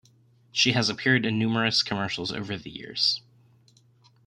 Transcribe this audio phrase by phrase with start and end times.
[0.51, 3.21] She has appeared in numerous commercials over the years.